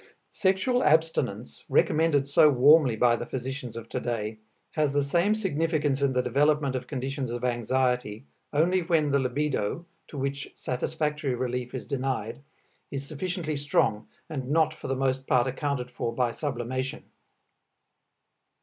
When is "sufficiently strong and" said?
13.05-14.49